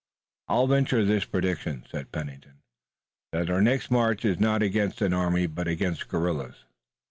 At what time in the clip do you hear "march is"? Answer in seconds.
3.91-4.39